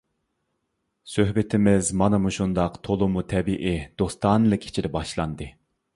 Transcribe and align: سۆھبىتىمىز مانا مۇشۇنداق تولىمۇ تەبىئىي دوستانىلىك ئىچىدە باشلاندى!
سۆھبىتىمىز 1.15 1.91
مانا 2.03 2.19
مۇشۇنداق 2.25 2.79
تولىمۇ 2.89 3.25
تەبىئىي 3.35 3.79
دوستانىلىك 4.03 4.67
ئىچىدە 4.71 4.93
باشلاندى! 4.97 5.53